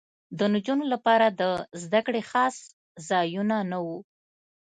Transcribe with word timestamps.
د 0.39 0.39
نجونو 0.53 0.85
لپاره 0.93 1.27
د 1.39 1.41
زدکړې 1.81 2.21
خاص 2.31 2.55
ځایونه 3.09 3.57
نه 3.71 3.77
وو 3.85 3.99